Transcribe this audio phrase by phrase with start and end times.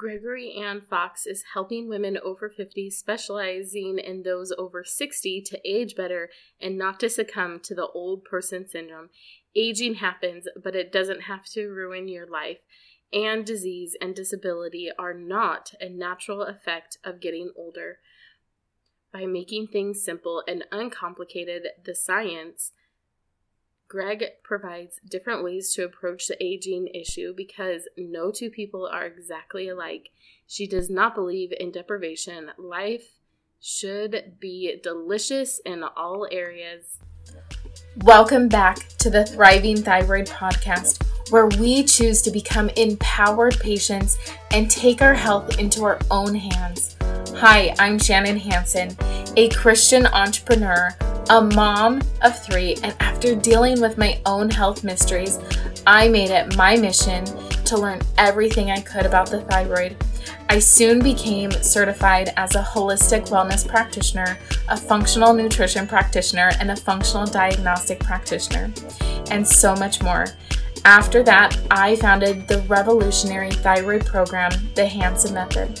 [0.00, 5.94] Gregory Ann Fox is helping women over 50, specializing in those over 60 to age
[5.94, 9.10] better and not to succumb to the old person syndrome.
[9.54, 12.60] Aging happens, but it doesn't have to ruin your life.
[13.12, 17.98] And disease and disability are not a natural effect of getting older.
[19.12, 22.72] By making things simple and uncomplicated, the science
[23.90, 29.68] Greg provides different ways to approach the aging issue because no two people are exactly
[29.68, 30.10] alike.
[30.46, 32.52] She does not believe in deprivation.
[32.56, 33.18] Life
[33.60, 36.98] should be delicious in all areas.
[38.04, 44.18] Welcome back to the Thriving Thyroid Podcast, where we choose to become empowered patients
[44.52, 46.96] and take our health into our own hands.
[47.36, 48.96] Hi, I'm Shannon Hanson,
[49.36, 50.96] a Christian entrepreneur
[51.30, 55.38] a mom of three, and after dealing with my own health mysteries,
[55.86, 57.24] I made it my mission
[57.66, 59.96] to learn everything I could about the thyroid.
[60.48, 66.76] I soon became certified as a holistic wellness practitioner, a functional nutrition practitioner, and a
[66.76, 68.72] functional diagnostic practitioner,
[69.30, 70.26] and so much more.
[70.84, 75.80] After that, I founded the revolutionary thyroid program, the Hanson Method.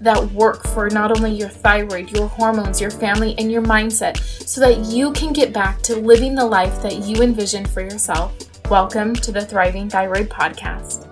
[0.00, 4.60] that work for not only your thyroid, your hormones, your family, and your mindset so
[4.60, 8.34] that you can get back to living the life that you envision for yourself.
[8.70, 11.10] Welcome to the Thriving Thyroid Podcast.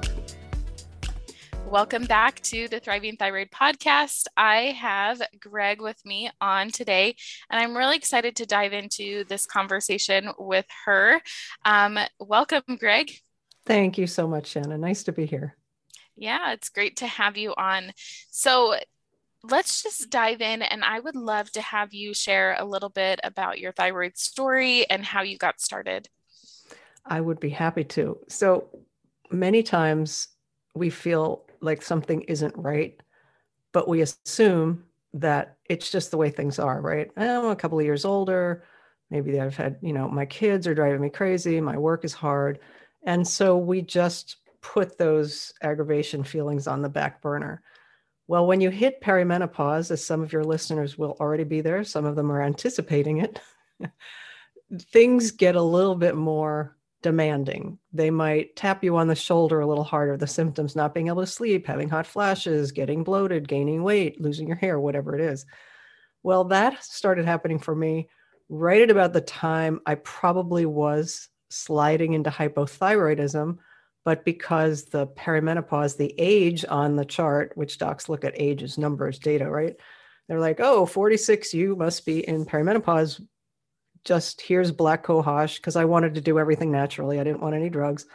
[1.72, 4.26] Welcome back to the Thriving Thyroid Podcast.
[4.36, 7.16] I have Greg with me on today,
[7.48, 11.22] and I'm really excited to dive into this conversation with her.
[11.64, 13.12] Um, welcome, Greg.
[13.64, 14.82] Thank you so much, Shannon.
[14.82, 15.56] Nice to be here.
[16.22, 17.92] Yeah, it's great to have you on.
[18.30, 18.76] So,
[19.42, 23.18] let's just dive in and I would love to have you share a little bit
[23.24, 26.08] about your thyroid story and how you got started.
[27.04, 28.18] I would be happy to.
[28.28, 28.68] So,
[29.32, 30.28] many times
[30.74, 33.00] we feel like something isn't right,
[33.72, 34.84] but we assume
[35.14, 37.10] that it's just the way things are, right?
[37.16, 38.62] Eh, I'm a couple of years older.
[39.10, 41.60] Maybe I've had, you know, my kids are driving me crazy.
[41.60, 42.60] My work is hard.
[43.04, 47.62] And so we just put those aggravation feelings on the back burner.
[48.28, 52.06] Well, when you hit perimenopause, as some of your listeners will already be there, some
[52.06, 53.40] of them are anticipating it,
[54.92, 57.78] things get a little bit more demanding.
[57.92, 61.20] They might tap you on the shoulder a little harder, the symptoms not being able
[61.22, 65.44] to sleep, having hot flashes, getting bloated, gaining weight, losing your hair, whatever it is.
[66.22, 68.08] Well, that started happening for me
[68.48, 73.58] right at about the time I probably was sliding into hypothyroidism
[74.04, 79.18] but because the perimenopause, the age on the chart, which docs look at ages, numbers,
[79.18, 79.76] data, right?
[80.28, 83.20] They're like, oh, 46, you must be in perimenopause.
[84.04, 87.20] Just here's black cohosh because I wanted to do everything naturally.
[87.20, 88.06] I didn't want any drugs.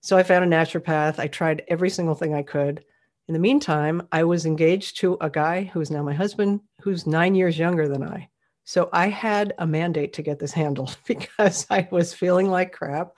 [0.00, 1.18] So I found a naturopath.
[1.18, 2.84] I tried every single thing I could.
[3.26, 7.34] In the meantime, I was engaged to a guy who's now my husband, who's nine
[7.34, 8.28] years younger than I.
[8.64, 13.12] So I had a mandate to get this handled because I was feeling like crap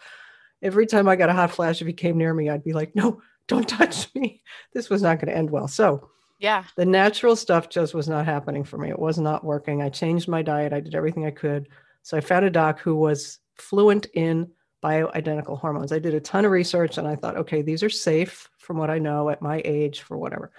[0.63, 2.95] every time I got a hot flash, if he came near me, I'd be like,
[2.95, 4.43] no, don't touch me.
[4.73, 5.69] This was not going to end well.
[5.69, 8.91] So, yeah, the natural stuff just was not happening for me.
[8.91, 9.83] It was not working.
[9.83, 11.69] I changed my diet, I did everything I could.
[12.03, 14.51] So, I found a doc who was fluent in
[14.83, 15.93] bioidentical hormones.
[15.93, 18.91] I did a ton of research and I thought, okay, these are safe from what
[18.91, 20.53] I know at my age for whatever.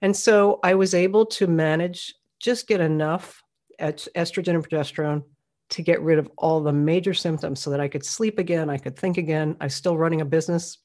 [0.00, 3.42] And so I was able to manage, just get enough
[3.80, 5.24] estrogen and progesterone
[5.70, 8.78] to get rid of all the major symptoms so that I could sleep again, I
[8.78, 9.56] could think again.
[9.60, 10.78] I'm still running a business.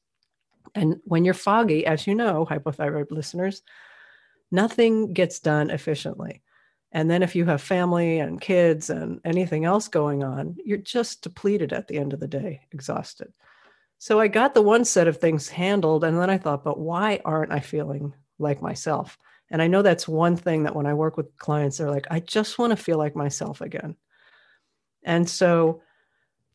[0.73, 3.61] And when you're foggy, as you know, hypothyroid listeners,
[4.51, 6.41] nothing gets done efficiently.
[6.91, 11.21] And then if you have family and kids and anything else going on, you're just
[11.21, 13.31] depleted at the end of the day, exhausted.
[13.97, 16.03] So I got the one set of things handled.
[16.03, 19.17] And then I thought, but why aren't I feeling like myself?
[19.51, 22.19] And I know that's one thing that when I work with clients, they're like, I
[22.19, 23.95] just want to feel like myself again.
[25.03, 25.81] And so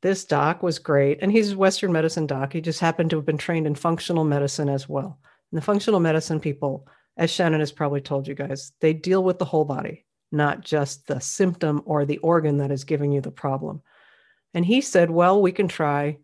[0.02, 1.18] this doc was great.
[1.20, 2.52] And he's a Western medicine doc.
[2.52, 5.18] He just happened to have been trained in functional medicine as well.
[5.50, 9.38] And the functional medicine people, as Shannon has probably told you guys, they deal with
[9.38, 13.30] the whole body, not just the symptom or the organ that is giving you the
[13.30, 13.82] problem.
[14.54, 16.18] And he said, well, we can try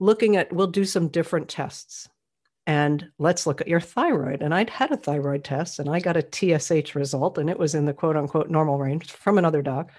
[0.00, 2.08] looking at, we'll do some different tests.
[2.66, 4.42] and let's look at your thyroid.
[4.42, 7.74] And I'd had a thyroid test and I got a TSH result and it was
[7.74, 9.90] in the quote unquote normal range from another doc.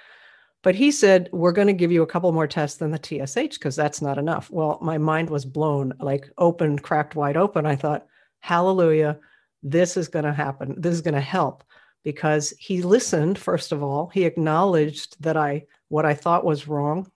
[0.66, 3.60] But he said, We're going to give you a couple more tests than the TSH
[3.60, 4.50] because that's not enough.
[4.50, 7.68] Well, my mind was blown, like open, cracked wide open.
[7.68, 8.08] I thought,
[8.40, 9.20] Hallelujah,
[9.62, 10.74] this is going to happen.
[10.82, 11.64] This is going to help
[12.04, 14.08] because he listened, first of all.
[14.08, 17.12] He acknowledged that I, what I thought was wrong,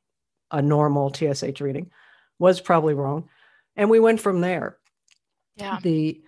[0.52, 1.90] a normal TSH reading,
[2.38, 3.30] was probably wrong.
[3.76, 4.78] And we went from there.
[5.56, 5.80] Yeah.
[5.82, 6.22] The,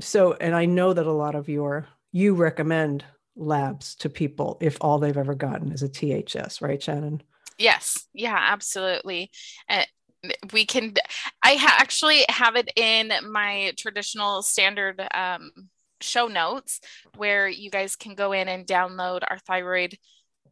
[0.00, 3.04] so, and I know that a lot of your, you recommend
[3.38, 7.22] labs to people if all they've ever gotten is a THS, right, Shannon?
[7.58, 8.06] Yes.
[8.12, 9.30] Yeah, absolutely.
[9.68, 9.84] Uh,
[10.52, 10.94] we can,
[11.44, 15.50] I ha- actually have it in my traditional standard um,
[16.00, 16.80] show notes
[17.16, 19.96] where you guys can go in and download our thyroid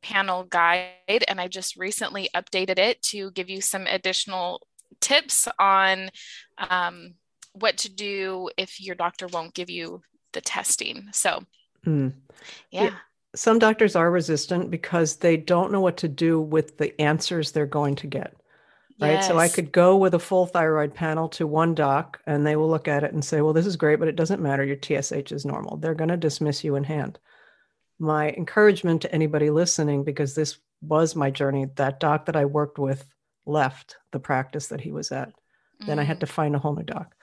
[0.02, 1.24] panel guide.
[1.26, 4.66] And I just recently updated it to give you some additional
[5.00, 6.10] tips on
[6.58, 7.14] um,
[7.52, 10.02] what to do if your doctor won't give you
[10.32, 11.08] the testing.
[11.12, 11.42] So,
[11.86, 12.12] Mm.
[12.70, 12.84] Yeah.
[12.84, 12.94] yeah.
[13.34, 17.66] Some doctors are resistant because they don't know what to do with the answers they're
[17.66, 18.34] going to get.
[18.98, 19.12] Right.
[19.12, 19.28] Yes.
[19.28, 22.70] So I could go with a full thyroid panel to one doc and they will
[22.70, 24.64] look at it and say, well, this is great, but it doesn't matter.
[24.64, 25.76] Your TSH is normal.
[25.76, 27.18] They're going to dismiss you in hand.
[27.98, 32.78] My encouragement to anybody listening, because this was my journey, that doc that I worked
[32.78, 33.04] with
[33.44, 35.28] left the practice that he was at.
[35.82, 35.86] Mm.
[35.86, 36.20] Then I had mm.
[36.20, 37.14] to find a whole new doc.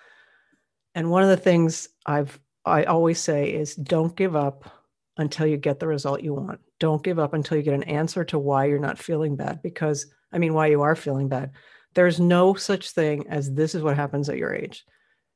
[0.93, 4.69] And one of the things I've I always say is don't give up
[5.17, 6.59] until you get the result you want.
[6.79, 10.07] Don't give up until you get an answer to why you're not feeling bad, because
[10.31, 11.51] I mean, why you are feeling bad.
[11.93, 14.85] There's no such thing as this is what happens at your age.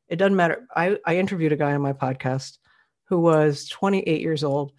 [0.07, 0.65] It doesn't matter.
[0.75, 2.57] I, I interviewed a guy on my podcast
[3.05, 4.71] who was 28 years old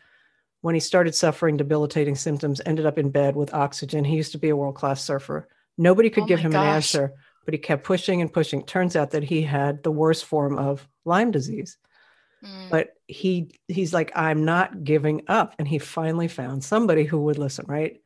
[0.61, 4.05] when he started suffering debilitating symptoms, ended up in bed with oxygen.
[4.05, 5.49] He used to be a world class surfer.
[5.77, 6.63] Nobody could oh give him gosh.
[6.63, 7.15] an answer,
[7.45, 8.65] but he kept pushing and pushing.
[8.65, 11.79] Turns out that he had the worst form of Lyme disease.
[12.45, 12.71] Mm.
[12.71, 15.55] But he he's like, I'm not giving up.
[15.59, 18.01] And he finally found somebody who would listen, right?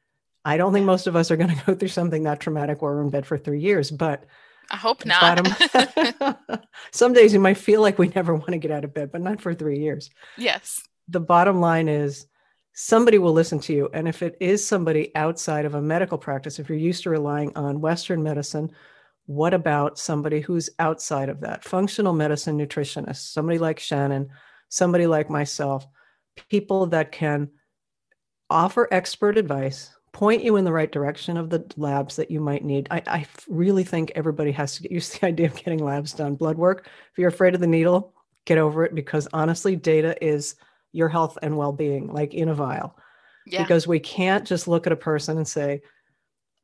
[0.44, 2.94] I don't think most of us are going to go through something that traumatic where
[2.94, 4.24] we're in bed for three years, but
[4.70, 5.20] I hope not.
[5.20, 6.36] Bottom,
[6.92, 9.20] some days you might feel like we never want to get out of bed, but
[9.20, 10.10] not for three years.
[10.36, 10.82] Yes.
[11.08, 12.26] The bottom line is
[12.72, 13.90] somebody will listen to you.
[13.92, 17.54] And if it is somebody outside of a medical practice, if you're used to relying
[17.56, 18.70] on Western medicine
[19.26, 21.64] what about somebody who's outside of that?
[21.64, 24.28] Functional medicine nutritionist, somebody like Shannon,
[24.68, 25.86] somebody like myself,
[26.48, 27.50] people that can
[28.50, 32.64] offer expert advice, point you in the right direction of the labs that you might
[32.64, 32.86] need.
[32.90, 36.12] I, I really think everybody has to get used to the idea of getting labs
[36.12, 36.34] done.
[36.34, 38.14] Blood work, if you're afraid of the needle,
[38.44, 40.56] get over it because honestly, data is
[40.92, 42.96] your health and well being, like in a vial.
[43.46, 43.62] Yeah.
[43.62, 45.82] Because we can't just look at a person and say,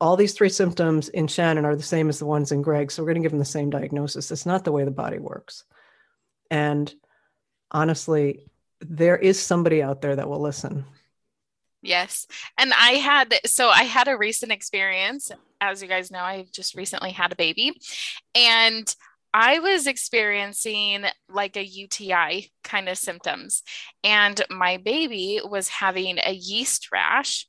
[0.01, 2.91] all these three symptoms in Shannon are the same as the ones in Greg.
[2.91, 4.31] So we're going to give them the same diagnosis.
[4.31, 5.65] It's not the way the body works.
[6.49, 6.93] And
[7.71, 8.45] honestly,
[8.81, 10.85] there is somebody out there that will listen.
[11.81, 12.27] Yes.
[12.57, 15.31] And I had, so I had a recent experience.
[15.61, 17.73] As you guys know, I just recently had a baby.
[18.35, 18.93] And
[19.33, 23.63] I was experiencing like a UTI kind of symptoms.
[24.03, 27.47] And my baby was having a yeast rash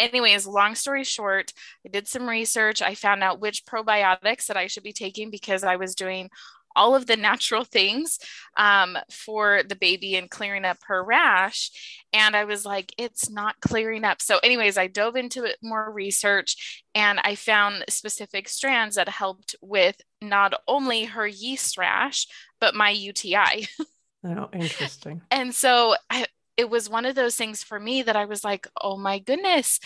[0.00, 1.52] anyways, long story short,
[1.84, 2.82] I did some research.
[2.82, 6.30] I found out which probiotics that I should be taking because I was doing
[6.76, 8.18] all of the natural things
[8.56, 11.70] um, for the baby and clearing up her rash.
[12.12, 14.22] And I was like, it's not clearing up.
[14.22, 19.56] So, anyways, I dove into it more research and I found specific strands that helped
[19.60, 22.26] with not only her yeast rash,
[22.60, 23.68] but my UTI.
[24.24, 25.22] Oh, interesting.
[25.30, 26.26] and so I,
[26.58, 29.78] it was one of those things for me that I was like, oh my goodness,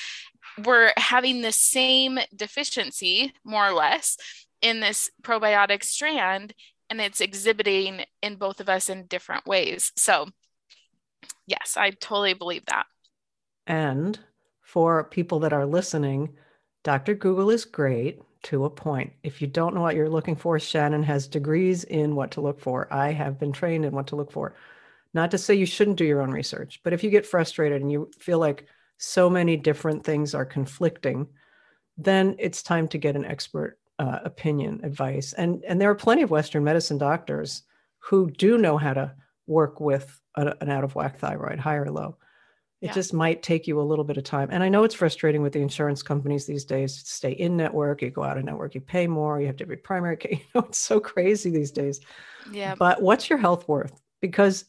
[0.64, 4.16] we're having the same deficiency, more or less,
[4.62, 6.54] in this probiotic strand,
[6.88, 9.92] and it's exhibiting in both of us in different ways.
[9.96, 10.28] So,
[11.46, 12.86] yes, I totally believe that.
[13.66, 14.18] And
[14.62, 16.30] for people that are listening,
[16.84, 17.14] Dr.
[17.14, 19.12] Google is great to a point.
[19.22, 22.60] If you don't know what you're looking for, Shannon has degrees in what to look
[22.60, 22.92] for.
[22.92, 24.54] I have been trained in what to look for.
[25.14, 27.92] Not to say you shouldn't do your own research, but if you get frustrated and
[27.92, 28.66] you feel like
[28.98, 31.26] so many different things are conflicting,
[31.98, 35.32] then it's time to get an expert uh, opinion, advice.
[35.32, 37.62] And and there are plenty of Western medicine doctors
[37.98, 39.14] who do know how to
[39.46, 42.16] work with a, an out of whack thyroid, high or low.
[42.80, 42.92] It yeah.
[42.94, 44.48] just might take you a little bit of time.
[44.50, 48.02] And I know it's frustrating with the insurance companies these days to stay in network,
[48.02, 50.32] you go out of network, you pay more, you have to be primary care.
[50.32, 52.00] You know, it's so crazy these days.
[52.50, 52.74] Yeah.
[52.74, 54.00] But what's your health worth?
[54.20, 54.64] Because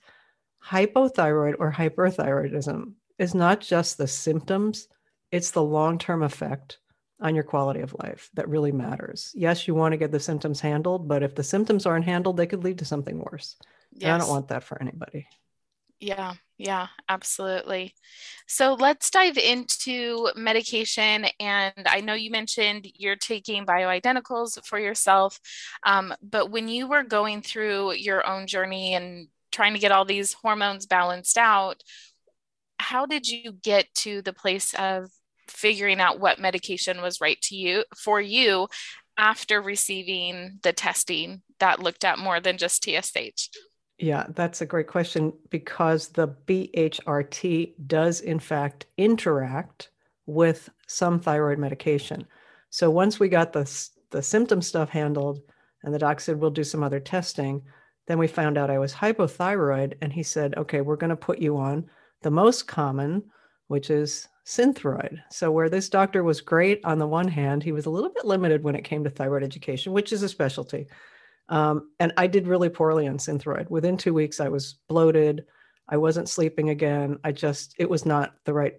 [0.66, 4.88] hypothyroid or hyperthyroidism is not just the symptoms,
[5.32, 6.80] it's the long term effect
[7.20, 9.32] on your quality of life that really matters.
[9.36, 12.48] Yes, you want to get the symptoms handled, but if the symptoms aren't handled, they
[12.48, 13.56] could lead to something worse.
[13.94, 14.04] Yes.
[14.04, 15.28] And I don't want that for anybody.
[16.00, 17.94] Yeah, yeah, absolutely.
[18.46, 21.26] So let's dive into medication.
[21.40, 25.40] And I know you mentioned you're taking bioidenticals for yourself,
[25.86, 30.04] um, but when you were going through your own journey and trying to get all
[30.04, 31.82] these hormones balanced out,
[32.80, 35.10] how did you get to the place of
[35.48, 38.68] figuring out what medication was right to you for you
[39.18, 43.50] after receiving the testing that looked at more than just TSH?
[44.00, 49.92] Yeah, that's a great question because the BHRT does, in fact, interact
[50.26, 52.26] with some thyroid medication.
[52.70, 53.70] So once we got the,
[54.10, 55.42] the symptom stuff handled
[55.84, 57.62] and the doc said, we'll do some other testing,
[58.08, 59.96] then we found out I was hypothyroid.
[60.02, 61.86] And he said, okay, we're going to put you on
[62.22, 63.24] the most common,
[63.68, 65.20] which is synthroid.
[65.32, 68.26] So, where this doctor was great on the one hand, he was a little bit
[68.26, 70.88] limited when it came to thyroid education, which is a specialty.
[71.50, 73.70] Um, and I did really poorly on synthroid.
[73.70, 75.46] Within two weeks, I was bloated.
[75.90, 77.20] I wasn't sleeping again.
[77.24, 78.76] I just, it was not the right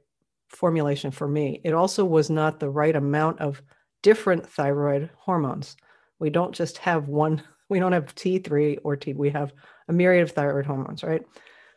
[0.49, 1.61] formulation for me.
[1.65, 3.63] It also was not the right amount of
[4.03, 5.77] different thyroid hormones.
[6.19, 7.43] We don't just have one,
[7.75, 9.53] we don't have T3 or T, we have
[9.89, 11.23] a myriad of thyroid hormones, right?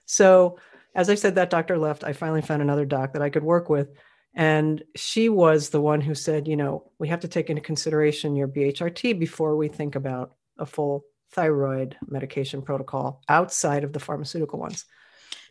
[0.06, 0.60] So,
[0.94, 2.04] as I said, that doctor left.
[2.04, 3.90] I finally found another doc that I could work with.
[4.36, 8.36] And she was the one who said, you know, we have to take into consideration
[8.36, 14.60] your BHRT before we think about a full thyroid medication protocol outside of the pharmaceutical
[14.60, 14.86] ones.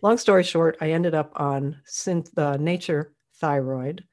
[0.01, 4.05] Long story short, I ended up on synth, uh, Nature Thyroid,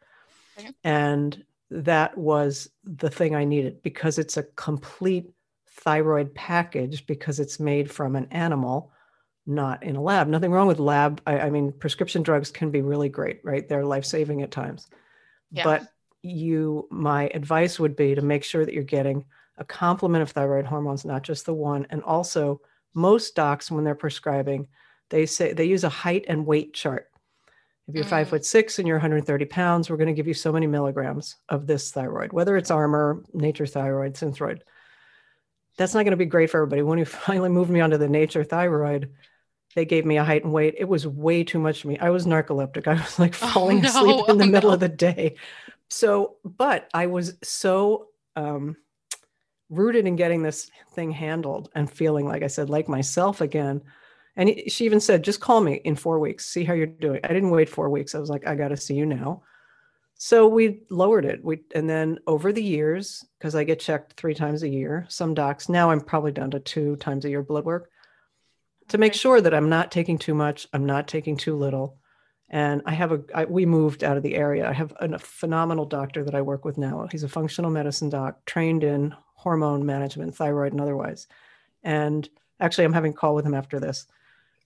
[0.57, 0.71] okay.
[0.83, 5.29] and that was the thing I needed because it's a complete
[5.75, 8.91] thyroid package because it's made from an animal,
[9.45, 10.27] not in a lab.
[10.27, 11.21] Nothing wrong with lab.
[11.25, 13.67] I, I mean, prescription drugs can be really great, right?
[13.67, 14.87] They're life saving at times.
[15.51, 15.63] Yeah.
[15.63, 15.87] But
[16.21, 19.25] you, my advice would be to make sure that you're getting
[19.57, 21.85] a complement of thyroid hormones, not just the one.
[21.89, 22.61] And also,
[22.93, 24.67] most docs, when they're prescribing,
[25.09, 27.09] they say they use a height and weight chart.
[27.87, 28.09] If you're mm.
[28.09, 31.35] five foot six and you're 130 pounds, we're going to give you so many milligrams
[31.49, 34.61] of this thyroid, whether it's Armour, Nature Thyroid, Synthroid.
[35.77, 36.81] That's not going to be great for everybody.
[36.81, 39.11] When you finally moved me onto the Nature Thyroid,
[39.75, 40.75] they gave me a height and weight.
[40.77, 41.97] It was way too much for me.
[41.99, 42.87] I was narcoleptic.
[42.87, 43.89] I was like oh, falling oh, no.
[43.89, 44.75] asleep in the oh, middle no.
[44.75, 45.35] of the day.
[45.89, 48.77] So, but I was so um,
[49.69, 53.81] rooted in getting this thing handled and feeling like I said, like myself again.
[54.35, 57.19] And he, she even said, just call me in four weeks, see how you're doing.
[57.23, 58.15] I didn't wait four weeks.
[58.15, 59.43] I was like, I got to see you now.
[60.25, 61.43] So we lowered it.
[61.43, 65.33] We and then over the years, because I get checked three times a year, some
[65.33, 67.89] docs now I'm probably down to two times a year blood work
[68.87, 71.97] to make sure that I'm not taking too much, I'm not taking too little.
[72.49, 74.65] And I have a I, we moved out of the area.
[74.65, 77.05] I have a phenomenal doctor that I work with now.
[77.11, 81.27] He's a functional medicine doc trained in hormone management, thyroid and otherwise.
[81.83, 82.29] And
[82.61, 84.07] actually, I'm having a call with him after this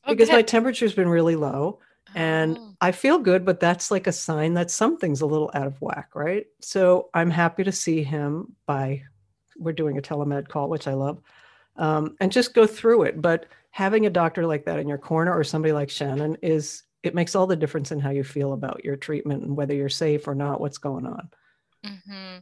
[0.06, 0.14] okay.
[0.14, 1.80] because my temperature's been really low
[2.16, 2.74] and oh.
[2.82, 6.10] I feel good, but that's like a sign that something's a little out of whack,
[6.16, 6.46] right?
[6.62, 9.04] So I'm happy to see him by
[9.58, 11.22] we're doing a telemed call, which I love,
[11.76, 13.22] um, and just go through it.
[13.22, 17.16] But having a doctor like that in your corner or somebody like Shannon is it
[17.16, 20.28] makes all the difference in how you feel about your treatment and whether you're safe
[20.28, 21.30] or not, what's going on.
[21.86, 22.38] Mm-hmm.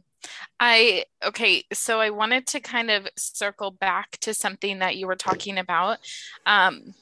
[0.58, 5.16] I okay, so I wanted to kind of circle back to something that you were
[5.16, 5.98] talking about.
[6.46, 6.94] Um,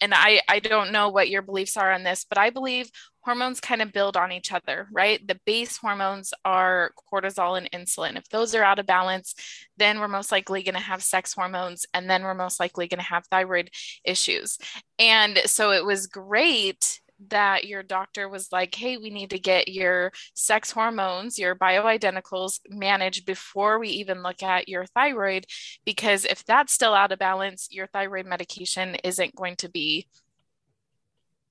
[0.00, 2.90] and I I don't know what your beliefs are on this, but I believe
[3.22, 5.26] hormones kind of build on each other, right?
[5.26, 8.16] The base hormones are cortisol and insulin.
[8.16, 9.34] If those are out of balance,
[9.76, 12.98] then we're most likely going to have sex hormones and then we're most likely going
[12.98, 13.70] to have thyroid
[14.04, 14.58] issues.
[14.98, 19.68] And so it was great that your doctor was like, hey, we need to get
[19.68, 25.46] your sex hormones, your bioidenticals managed before we even look at your thyroid,
[25.84, 30.06] because if that's still out of balance, your thyroid medication isn't going to be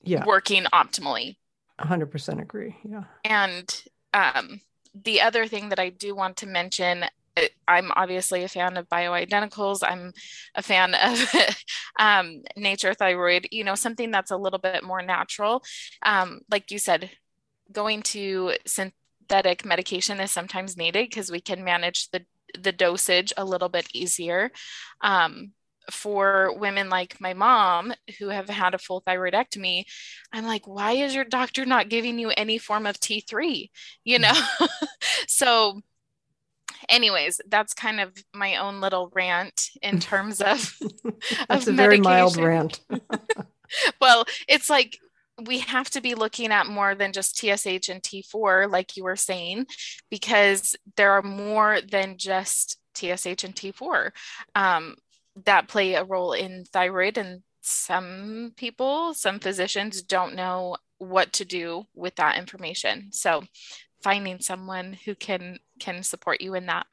[0.02, 0.26] yeah.
[0.26, 1.36] working optimally.
[1.80, 2.76] 100% agree.
[2.84, 3.04] Yeah.
[3.24, 3.84] And
[4.14, 4.62] um,
[4.94, 7.06] the other thing that I do want to mention
[7.68, 9.80] I'm obviously a fan of bioidenticals.
[9.84, 10.12] I'm
[10.56, 11.36] a fan of
[12.00, 15.64] um, nature thyroid, you know, something that's a little bit more natural.
[16.04, 17.10] Um, like you said,
[17.72, 22.26] going to synthetic medication is sometimes needed because we can manage the,
[22.58, 24.52] the dosage a little bit easier.
[25.02, 25.54] Um,
[25.92, 29.86] for women like my mom who have had a full thyroidectomy,
[30.32, 33.70] I'm like, why is your doctor not giving you any form of T3?
[34.04, 34.34] You know?
[35.28, 35.82] so
[36.88, 40.76] anyways, that's kind of my own little rant in terms of
[41.50, 42.80] that's of a very mild rant.
[44.02, 44.98] well, it's like
[45.46, 49.16] we have to be looking at more than just TSH and T4, like you were
[49.16, 49.68] saying,
[50.10, 54.12] because there are more than just TSH and T4
[54.56, 54.96] um,
[55.46, 57.18] that play a role in thyroid.
[57.18, 63.10] And some people, some physicians don't know what to do with that information.
[63.12, 63.44] So
[64.04, 66.86] finding someone who can can support you in that.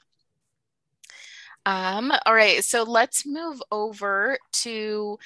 [1.66, 5.19] Um, all right, so let's move over to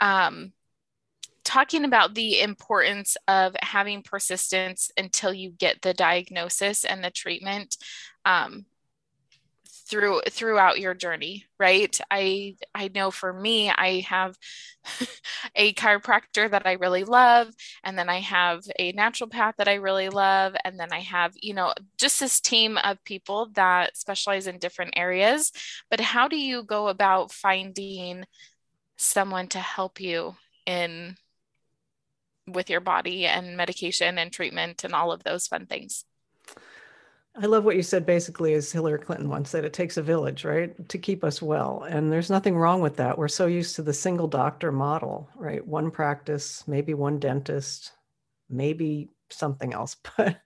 [0.00, 0.52] um,
[1.44, 7.76] talking about the importance of having persistence until you get the diagnosis and the treatment
[8.24, 8.64] um,
[9.92, 12.00] through throughout your journey right?
[12.10, 14.36] I i know for me i have
[15.54, 17.48] a chiropractor that i really love
[17.84, 21.54] and then i have a naturopath that i really love and then i have you
[21.54, 25.52] know just this team of people that specialize in different areas.
[25.90, 28.24] But how do you go about finding
[28.96, 31.16] someone to help you in
[32.46, 36.04] with your body and medication and treatment and all of those fun things
[37.34, 40.44] I love what you said basically, as Hillary Clinton once said, it takes a village,
[40.44, 41.86] right, to keep us well.
[41.88, 43.16] And there's nothing wrong with that.
[43.16, 45.66] We're so used to the single doctor model, right?
[45.66, 47.92] One practice, maybe one dentist,
[48.50, 49.96] maybe something else.
[50.16, 50.40] But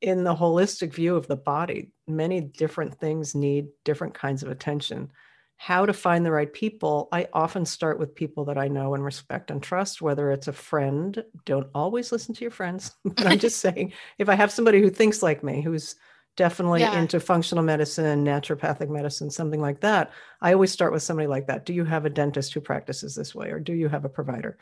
[0.00, 5.10] in the holistic view of the body, many different things need different kinds of attention.
[5.56, 9.04] How to find the right people, I often start with people that I know and
[9.04, 11.22] respect and trust, whether it's a friend.
[11.44, 12.92] Don't always listen to your friends.
[13.04, 15.96] but I'm just saying, if I have somebody who thinks like me, who's
[16.40, 16.98] definitely yeah.
[16.98, 21.66] into functional medicine, naturopathic medicine, something like that, I always start with somebody like that.
[21.66, 24.56] Do you have a dentist who practices this way, or do you have a provider?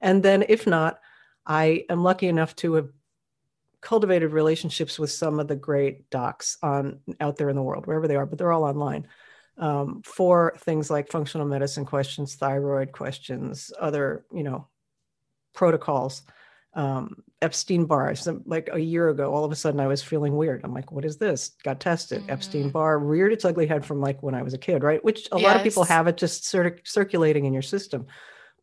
[0.00, 1.00] And then, if not,
[1.44, 2.90] I am lucky enough to have
[3.80, 8.06] cultivated relationships with some of the great docs on out there in the world, wherever
[8.06, 9.08] they are, but they're all online.
[9.58, 14.68] Um, for things like functional medicine questions, thyroid questions, other, you know,
[15.54, 16.22] protocols
[16.76, 18.14] um, Epstein Barr.
[18.14, 20.60] So like a year ago, all of a sudden I was feeling weird.
[20.62, 21.52] I'm like, what is this?
[21.64, 22.22] Got tested.
[22.22, 22.30] Mm.
[22.30, 25.02] Epstein Barr reared its ugly head from like when I was a kid, right?
[25.02, 25.44] Which a yes.
[25.44, 28.06] lot of people have it just sort of circulating in your system.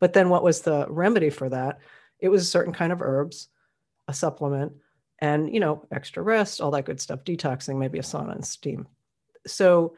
[0.00, 1.80] But then what was the remedy for that?
[2.20, 3.48] It was a certain kind of herbs,
[4.08, 4.72] a supplement,
[5.18, 8.86] and you know, extra rest, all that good stuff, detoxing, maybe a sauna and steam.
[9.46, 9.96] So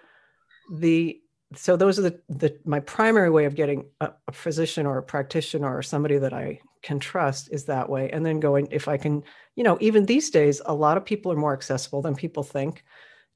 [0.72, 1.20] the
[1.55, 5.02] so those are the, the my primary way of getting a, a, physician or a
[5.02, 8.09] practitioner or somebody that I can trust is that way.
[8.11, 9.25] And then going if I can,
[9.57, 12.85] you know, even these days, a lot of people are more accessible than people think.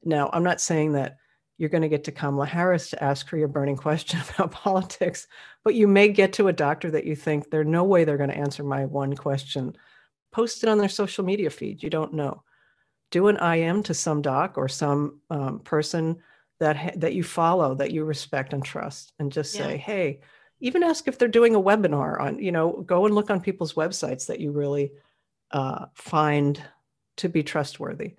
[0.05, 1.17] Now, I'm not saying that
[1.59, 5.27] you're going to get to Kamala Harris to ask her your burning question about politics,
[5.65, 8.31] but you may get to a doctor that you think there's no way they're going
[8.31, 9.77] to answer my one question.
[10.31, 11.83] Post it on their social media feed.
[11.83, 12.45] You don't know.
[13.11, 16.19] Do an IM to some doc or some um, person
[16.61, 20.21] that that you follow that you respect and trust and just say hey
[20.61, 23.75] even ask if they're doing a webinar on you know go and look on people's
[23.75, 24.93] websites that you really
[25.51, 26.63] uh, find
[27.17, 28.15] to be trustworthy.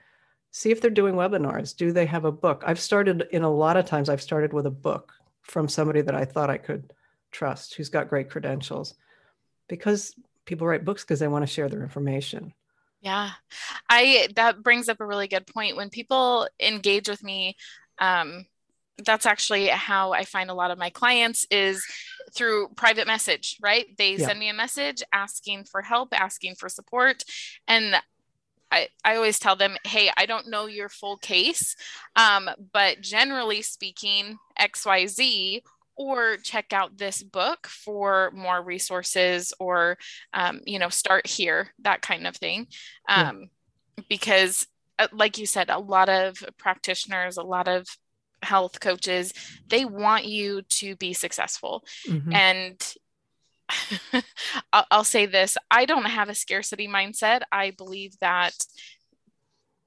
[0.52, 1.76] See if they're doing webinars.
[1.76, 2.64] Do they have a book?
[2.66, 6.16] I've started in a lot of times i've started with a book from somebody that
[6.16, 6.94] i thought i could
[7.32, 8.96] trust who's got great credentials
[9.68, 10.14] because
[10.46, 12.54] people write books because they want to share their information.
[13.02, 13.32] Yeah.
[13.90, 15.78] I that brings up a really good point.
[15.78, 17.56] When people engage with me
[18.00, 18.46] um,
[19.06, 21.86] that's actually how I find a lot of my clients is
[22.34, 23.86] through private message, right?
[23.98, 24.28] They yeah.
[24.28, 27.24] send me a message asking for help, asking for support.
[27.68, 27.96] And
[28.72, 31.76] I, I always tell them, hey, I don't know your full case,
[32.16, 35.62] um, but generally speaking, XYZ,
[35.98, 39.98] or check out this book for more resources, or,
[40.34, 42.68] um, you know, start here, that kind of thing.
[43.10, 43.50] Um,
[43.98, 44.04] yeah.
[44.08, 44.66] Because
[44.98, 47.88] uh, like you said, a lot of practitioners, a lot of
[48.42, 49.34] health coaches,
[49.68, 51.84] they want you to be successful.
[52.08, 52.34] Mm-hmm.
[52.34, 52.94] And
[54.74, 57.42] I'll say this I don't have a scarcity mindset.
[57.52, 58.54] I believe that,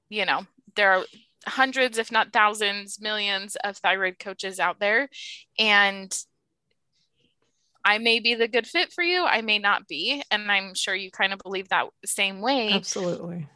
[0.09, 1.05] you know, there are
[1.45, 5.09] hundreds, if not thousands, millions of thyroid coaches out there.
[5.59, 6.15] And
[7.87, 10.23] I may be the good fit for you, I may not be.
[10.31, 12.71] And I'm sure you kind of believe that same way.
[12.71, 13.47] Absolutely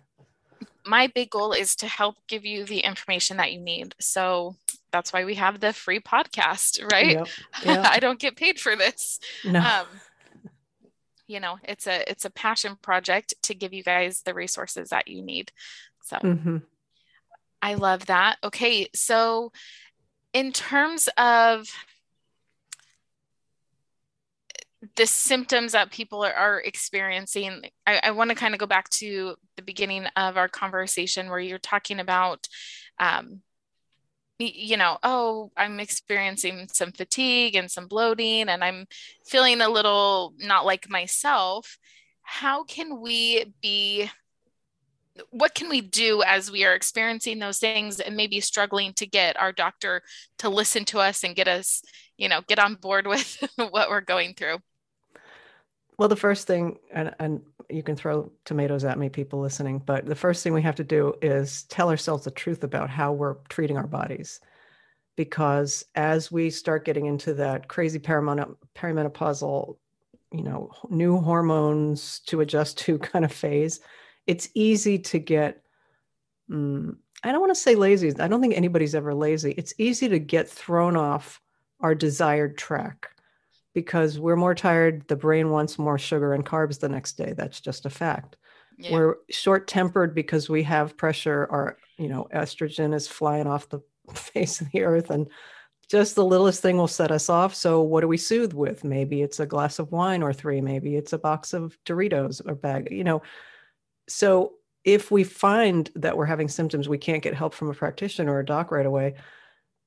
[0.89, 3.95] my big goal is to help give you the information that you need.
[3.99, 4.55] So
[4.91, 7.11] that's why we have the free podcast, right?
[7.11, 7.27] Yep,
[7.65, 7.85] yep.
[7.85, 9.19] I don't get paid for this.
[9.45, 9.59] No.
[9.59, 9.85] Um,
[11.27, 15.07] you know, it's a it's a passion project to give you guys the resources that
[15.07, 15.51] you need.
[16.03, 16.57] So mm-hmm.
[17.61, 18.37] I love that.
[18.43, 19.51] Okay, so
[20.33, 21.69] in terms of
[24.95, 28.89] the symptoms that people are, are experiencing i, I want to kind of go back
[28.91, 32.47] to the beginning of our conversation where you're talking about
[32.97, 33.41] um,
[34.39, 38.85] you know oh i'm experiencing some fatigue and some bloating and i'm
[39.25, 41.77] feeling a little not like myself.
[42.21, 44.09] How can we be
[45.31, 49.37] what can we do as we are experiencing those things and maybe struggling to get
[49.37, 50.01] our doctor
[50.37, 51.81] to listen to us and get us
[52.17, 54.57] you know get on board with what we're going through?
[55.97, 60.05] Well the first thing and, and you can throw tomatoes at me people listening but
[60.05, 63.35] the first thing we have to do is tell ourselves the truth about how we're
[63.49, 64.39] treating our bodies.
[65.15, 69.75] Because as we start getting into that crazy perimenopausal
[70.31, 73.79] you know new hormones to adjust to kind of phase
[74.27, 75.63] it's easy to get
[76.51, 79.51] um, i don't want to say lazy i don't think anybody's ever lazy.
[79.51, 81.41] It's easy to get thrown off
[81.79, 83.09] our desired track
[83.73, 87.59] because we're more tired the brain wants more sugar and carbs the next day that's
[87.59, 88.35] just a fact
[88.77, 88.91] yeah.
[88.91, 93.81] we're short tempered because we have pressure our you know estrogen is flying off the
[94.13, 95.27] face of the earth and
[95.89, 97.55] just the littlest thing will set us off.
[97.55, 98.83] So what do we soothe with?
[98.83, 102.53] Maybe it's a glass of wine or three, maybe it's a box of Doritos or
[102.55, 103.23] bag, you know.
[104.07, 104.53] So
[104.85, 108.39] if we find that we're having symptoms, we can't get help from a practitioner or
[108.39, 109.15] a doc right away.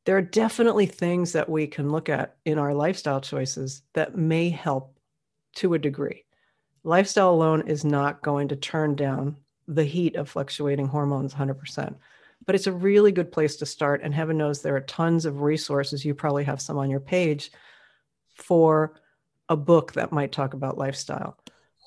[0.05, 4.51] There are definitely things that we can look at in our lifestyle choices that may
[4.51, 4.99] help
[5.57, 6.25] to a degree.
[6.85, 9.37] Lifestyle alone is not going to turn down
[9.69, 11.95] the heat of fluctuating hormones 100%
[12.47, 14.01] but it's a really good place to start.
[14.03, 16.05] And heaven knows there are tons of resources.
[16.05, 17.51] You probably have some on your page
[18.35, 18.95] for
[19.49, 21.37] a book that might talk about lifestyle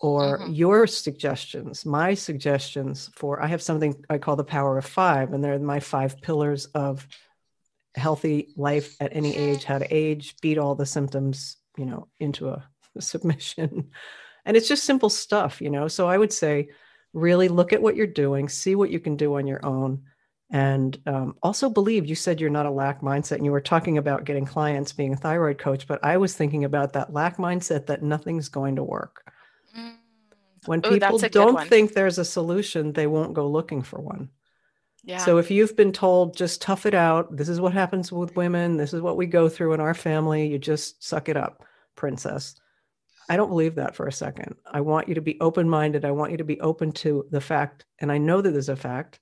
[0.01, 0.53] or mm-hmm.
[0.53, 3.41] your suggestions, my suggestions for.
[3.41, 7.07] I have something I call the power of five, and they're my five pillars of
[7.95, 12.49] healthy life at any age, how to age, beat all the symptoms, you know, into
[12.49, 13.89] a, a submission.
[14.45, 15.87] And it's just simple stuff, you know.
[15.87, 16.69] So I would say,
[17.13, 20.03] really look at what you're doing, see what you can do on your own
[20.51, 23.97] and um, also believe you said you're not a lack mindset and you were talking
[23.97, 27.87] about getting clients being a thyroid coach but i was thinking about that lack mindset
[27.87, 29.31] that nothing's going to work
[29.75, 29.95] mm.
[30.65, 34.29] when Ooh, people don't think there's a solution they won't go looking for one
[35.19, 38.77] So if you've been told just tough it out, this is what happens with women,
[38.77, 41.63] this is what we go through in our family, you just suck it up,
[41.95, 42.55] princess.
[43.29, 44.55] I don't believe that for a second.
[44.65, 46.05] I want you to be open minded.
[46.05, 48.75] I want you to be open to the fact, and I know that there's a
[48.75, 49.19] fact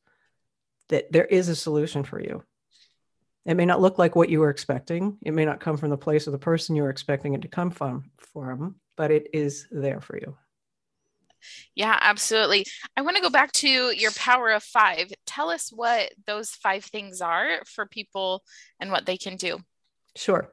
[0.89, 2.43] that there is a solution for you.
[3.45, 5.17] It may not look like what you were expecting.
[5.21, 7.47] It may not come from the place or the person you were expecting it to
[7.47, 10.37] come from, from but it is there for you.
[11.75, 12.65] Yeah, absolutely.
[12.95, 15.11] I want to go back to your power of five.
[15.25, 18.43] Tell us what those five things are for people
[18.79, 19.59] and what they can do.
[20.15, 20.51] Sure.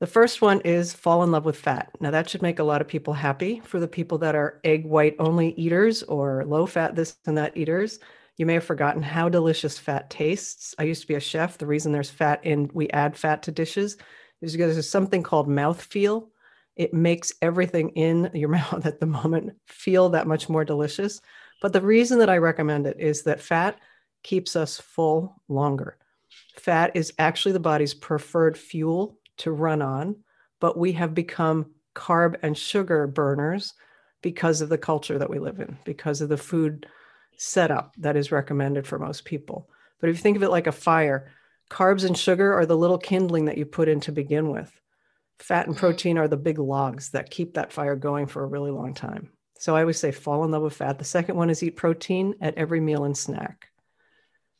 [0.00, 1.90] The first one is fall in love with fat.
[2.00, 3.60] Now, that should make a lot of people happy.
[3.64, 7.54] For the people that are egg white only eaters or low fat, this and that
[7.56, 7.98] eaters,
[8.38, 10.74] you may have forgotten how delicious fat tastes.
[10.78, 11.58] I used to be a chef.
[11.58, 13.98] The reason there's fat in we add fat to dishes
[14.40, 16.30] is because there's something called mouth feel.
[16.76, 21.20] It makes everything in your mouth at the moment feel that much more delicious.
[21.60, 23.78] But the reason that I recommend it is that fat
[24.22, 25.98] keeps us full longer.
[26.56, 30.16] Fat is actually the body's preferred fuel to run on,
[30.60, 33.74] but we have become carb and sugar burners
[34.22, 36.86] because of the culture that we live in, because of the food
[37.36, 39.68] setup that is recommended for most people.
[40.00, 41.32] But if you think of it like a fire,
[41.70, 44.70] carbs and sugar are the little kindling that you put in to begin with.
[45.40, 45.80] Fat and mm-hmm.
[45.80, 49.30] protein are the big logs that keep that fire going for a really long time.
[49.58, 50.98] So I always say fall in love with fat.
[50.98, 53.68] The second one is eat protein at every meal and snack.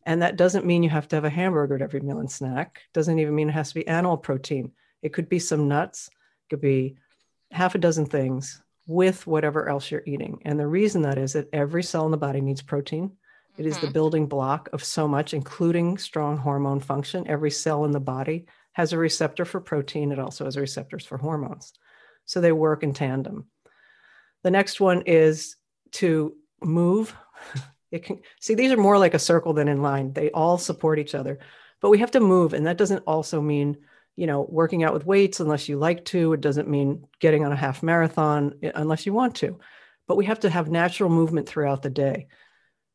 [0.05, 2.83] And that doesn't mean you have to have a hamburger at every meal and snack.
[2.93, 4.73] Doesn't even mean it has to be animal protein.
[5.03, 6.97] It could be some nuts, it could be
[7.51, 10.41] half a dozen things with whatever else you're eating.
[10.45, 13.13] And the reason that is that every cell in the body needs protein.
[13.57, 13.87] It is mm-hmm.
[13.87, 17.27] the building block of so much, including strong hormone function.
[17.29, 18.47] Every cell in the body
[18.81, 20.11] has a receptor for protein.
[20.11, 21.73] It also has receptors for hormones.
[22.25, 23.47] So they work in tandem.
[24.43, 25.57] The next one is
[25.93, 27.15] to move.
[27.93, 30.13] It can see these are more like a circle than in line.
[30.13, 31.41] They all support each other,
[31.81, 32.55] but we have to move.
[32.55, 33.79] And that doesn't also mean
[34.21, 36.35] you know, working out with weights unless you like to.
[36.35, 39.59] It doesn't mean getting on a half marathon eh, unless you want to.
[40.07, 42.27] But we have to have natural movement throughout the day.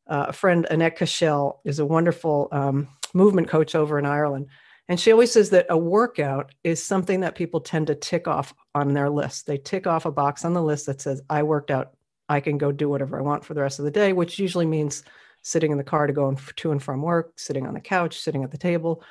[0.06, 4.46] Uh, a friend, Annette Cashel, is a wonderful um, movement coach over in Ireland.
[4.88, 8.54] And she always says that a workout is something that people tend to tick off
[8.74, 9.46] on their list.
[9.46, 11.92] They tick off a box on the list that says, I worked out,
[12.28, 14.66] I can go do whatever I want for the rest of the day, which usually
[14.66, 15.02] means
[15.42, 18.44] sitting in the car to go to and from work, sitting on the couch, sitting
[18.44, 19.02] at the table,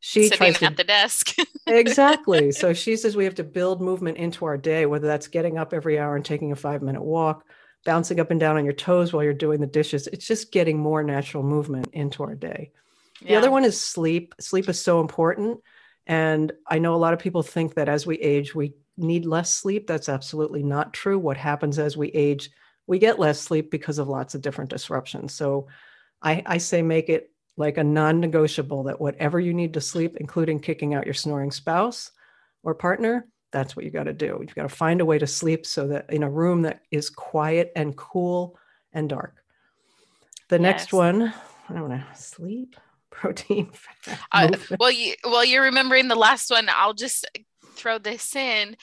[0.00, 1.36] she sitting tries to, at the desk.
[1.66, 2.50] exactly.
[2.52, 5.72] So she says we have to build movement into our day, whether that's getting up
[5.72, 7.44] every hour and taking a five minute walk,
[7.84, 10.06] bouncing up and down on your toes while you're doing the dishes.
[10.06, 12.72] It's just getting more natural movement into our day.
[13.20, 13.28] Yeah.
[13.28, 14.34] The other one is sleep.
[14.40, 15.60] Sleep is so important.
[16.06, 19.52] And I know a lot of people think that as we age, we need less
[19.52, 19.86] sleep.
[19.86, 21.18] That's absolutely not true.
[21.18, 22.50] What happens as we age,
[22.86, 25.34] we get less sleep because of lots of different disruptions.
[25.34, 25.68] So
[26.22, 30.16] I, I say make it like a non negotiable that whatever you need to sleep,
[30.18, 32.10] including kicking out your snoring spouse
[32.62, 34.38] or partner, that's what you got to do.
[34.40, 37.10] You've got to find a way to sleep so that in a room that is
[37.10, 38.58] quiet and cool
[38.92, 39.36] and dark.
[40.48, 40.62] The yes.
[40.62, 41.32] next one,
[41.68, 42.76] I don't want to sleep,
[43.10, 43.70] protein.
[44.32, 46.68] Uh, well, you well, you're remembering the last one.
[46.74, 47.26] I'll just
[47.74, 48.76] throw this in.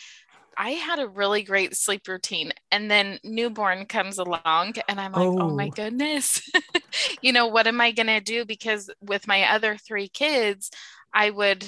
[0.58, 5.28] I had a really great sleep routine and then newborn comes along and I'm like,
[5.28, 6.42] oh, oh my goodness.
[7.22, 10.72] you know, what am I going to do because with my other 3 kids,
[11.14, 11.66] I would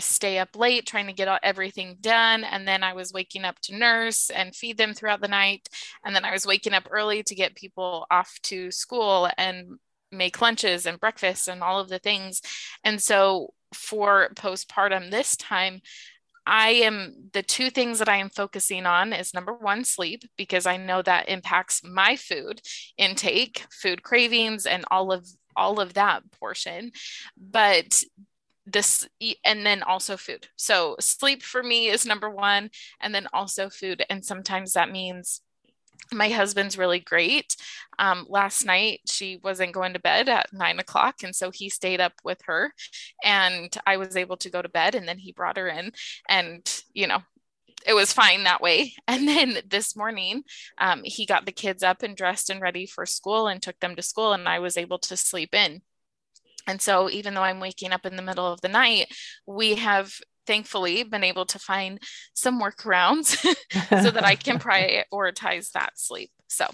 [0.00, 3.76] stay up late trying to get everything done and then I was waking up to
[3.76, 5.68] nurse and feed them throughout the night
[6.04, 9.78] and then I was waking up early to get people off to school and
[10.12, 12.40] make lunches and breakfasts and all of the things.
[12.84, 15.80] And so for postpartum this time
[16.46, 20.66] I am the two things that I am focusing on is number one, sleep, because
[20.66, 22.60] I know that impacts my food
[22.96, 26.92] intake, food cravings, and all of all of that portion.
[27.36, 28.02] But
[28.66, 29.06] this
[29.44, 30.48] and then also food.
[30.56, 32.70] So sleep for me is number one,
[33.00, 34.04] and then also food.
[34.08, 35.42] And sometimes that means
[36.12, 37.56] my husband's really great.
[37.98, 41.22] Um, last night, she wasn't going to bed at nine o'clock.
[41.22, 42.72] And so he stayed up with her,
[43.22, 44.94] and I was able to go to bed.
[44.94, 45.92] And then he brought her in,
[46.28, 47.20] and, you know,
[47.86, 48.94] it was fine that way.
[49.08, 50.42] And then this morning,
[50.78, 53.96] um, he got the kids up and dressed and ready for school and took them
[53.96, 55.82] to school, and I was able to sleep in.
[56.66, 59.08] And so, even though I'm waking up in the middle of the night,
[59.46, 60.12] we have
[60.50, 62.00] thankfully been able to find
[62.34, 63.36] some workarounds
[64.02, 64.58] so that I can
[65.12, 66.30] prioritize that sleep.
[66.48, 66.66] So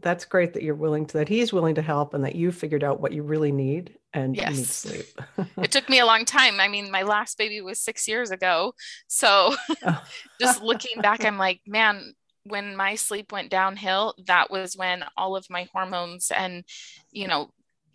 [0.00, 2.82] that's great that you're willing to that he's willing to help and that you figured
[2.82, 4.50] out what you really need and yes.
[4.50, 5.20] you need sleep.
[5.62, 6.60] it took me a long time.
[6.60, 8.72] I mean, my last baby was six years ago.
[9.06, 9.54] So
[9.86, 10.02] oh.
[10.40, 15.36] just looking back, I'm like, man, when my sleep went downhill, that was when all
[15.36, 16.64] of my hormones and,
[17.10, 17.50] you know,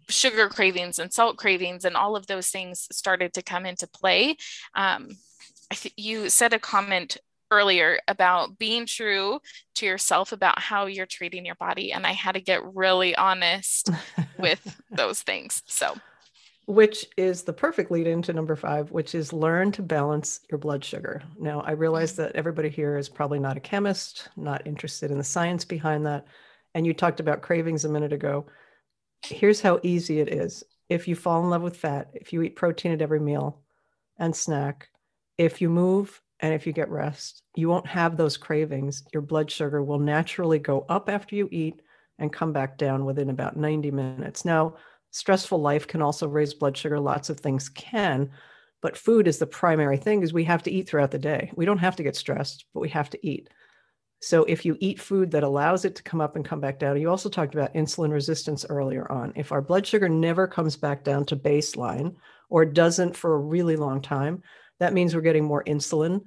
[0.09, 4.37] sugar cravings and salt cravings and all of those things started to come into play.
[4.75, 5.17] Um,
[5.71, 7.17] th- you said a comment
[7.51, 9.39] earlier about being true
[9.75, 11.91] to yourself about how you're treating your body.
[11.93, 13.89] And I had to get really honest
[14.39, 15.61] with those things.
[15.67, 15.95] So,
[16.67, 20.83] which is the perfect lead into number five, which is learn to balance your blood
[20.83, 21.21] sugar.
[21.39, 22.23] Now, I realize mm-hmm.
[22.23, 26.25] that everybody here is probably not a chemist, not interested in the science behind that.
[26.73, 28.45] And you talked about cravings a minute ago
[29.23, 30.63] here's how easy it is.
[30.89, 33.61] If you fall in love with fat, if you eat protein at every meal
[34.17, 34.89] and snack,
[35.37, 39.03] if you move and if you get rest, you won't have those cravings.
[39.13, 41.81] Your blood sugar will naturally go up after you eat
[42.19, 44.45] and come back down within about 90 minutes.
[44.45, 44.75] Now,
[45.11, 46.99] stressful life can also raise blood sugar.
[46.99, 48.29] Lots of things can,
[48.81, 51.51] but food is the primary thing because we have to eat throughout the day.
[51.55, 53.49] We don't have to get stressed, but we have to eat.
[54.21, 56.99] So if you eat food that allows it to come up and come back down,
[56.99, 59.33] you also talked about insulin resistance earlier on.
[59.35, 62.15] If our blood sugar never comes back down to baseline
[62.49, 64.41] or doesn't for a really long time,
[64.79, 66.21] that means we're getting more insulin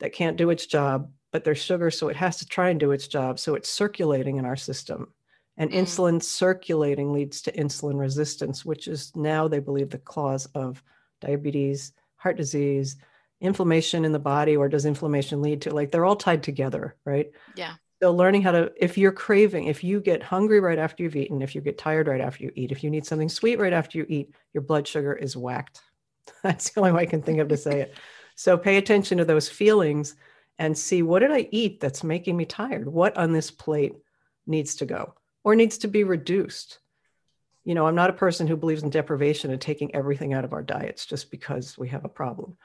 [0.00, 2.92] that can't do its job, but there's sugar, so it has to try and do
[2.92, 3.38] its job.
[3.38, 5.12] So it's circulating in our system.
[5.56, 5.74] And mm.
[5.74, 10.82] insulin circulating leads to insulin resistance, which is now they believe the cause of
[11.20, 12.96] diabetes, heart disease,
[13.42, 17.32] inflammation in the body or does inflammation lead to like they're all tied together right?
[17.56, 17.74] Yeah.
[18.00, 21.42] So learning how to if you're craving if you get hungry right after you've eaten
[21.42, 23.98] if you get tired right after you eat if you need something sweet right after
[23.98, 25.82] you eat your blood sugar is whacked.
[26.42, 27.98] That's the only way i can think of to say it.
[28.36, 30.14] So pay attention to those feelings
[30.58, 32.88] and see what did i eat that's making me tired?
[32.88, 33.94] What on this plate
[34.46, 36.78] needs to go or needs to be reduced?
[37.64, 40.52] You know i'm not a person who believes in deprivation and taking everything out of
[40.52, 42.56] our diets just because we have a problem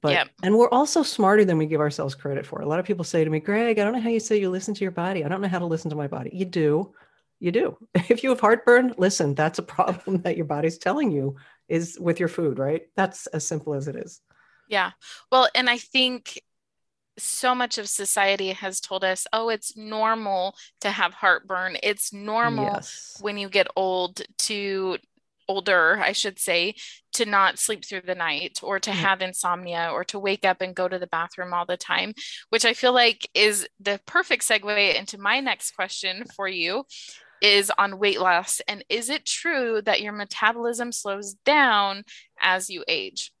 [0.00, 0.28] but yep.
[0.42, 2.60] and we're also smarter than we give ourselves credit for.
[2.60, 4.50] A lot of people say to me, Greg, I don't know how you say you
[4.50, 5.24] listen to your body.
[5.24, 6.30] I don't know how to listen to my body.
[6.32, 6.94] You do.
[7.38, 7.76] You do.
[8.08, 11.36] If you have heartburn, listen, that's a problem that your body's telling you
[11.68, 12.82] is with your food, right?
[12.96, 14.20] That's as simple as it is.
[14.68, 14.92] Yeah.
[15.30, 16.40] Well, and I think
[17.18, 21.76] so much of society has told us, oh, it's normal to have heartburn.
[21.82, 23.18] It's normal yes.
[23.20, 24.98] when you get old to
[25.50, 26.76] older, I should say,
[27.14, 28.94] to not sleep through the night or to mm.
[28.94, 32.14] have insomnia or to wake up and go to the bathroom all the time,
[32.50, 36.84] which I feel like is the perfect segue into my next question for you
[37.42, 38.60] is on weight loss.
[38.68, 42.04] And is it true that your metabolism slows down
[42.40, 43.32] as you age?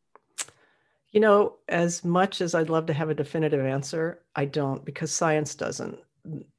[1.12, 5.12] You know, as much as I'd love to have a definitive answer, I don't because
[5.12, 5.98] science doesn't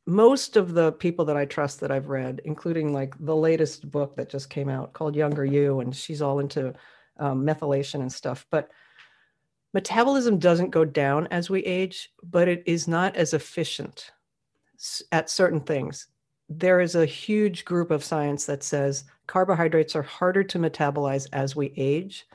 [0.06, 4.16] most of the people that I trust that I've read, including like the latest book
[4.16, 6.74] that just came out called Younger You, and she's all into
[7.18, 8.46] um, methylation and stuff.
[8.50, 8.70] But
[9.74, 14.12] metabolism doesn't go down as we age, but it is not as efficient.
[15.12, 16.08] at certain things.
[16.50, 21.56] There is a huge group of science that says carbohydrates are harder to metabolize as
[21.56, 22.28] we age,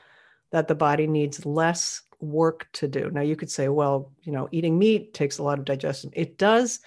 [0.51, 3.11] that the body needs less work to do.
[3.11, 6.09] Now, you could say, well, you know, eating meat takes a lot of digestion.
[6.13, 6.79] It does,